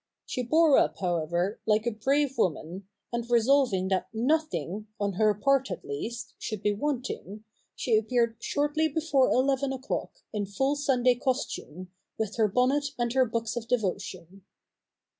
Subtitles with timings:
[0.25, 5.69] She bore up however, like a brave woman, and resolving that nothing, on her part
[5.69, 7.43] at least, should be wanting,
[7.75, 13.25] she appeared shortly before eleven o'clock, in full Sunday costume, with her bonnet and her
[13.25, 14.43] books of devotion.